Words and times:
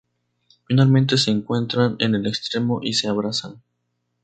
Finalmente 0.67 1.15
se 1.15 1.29
encuentran 1.29 1.95
en 1.99 2.15
el 2.15 2.25
extremo 2.25 2.79
y 2.81 2.93
se 2.93 3.07
abrazan. 3.07 3.61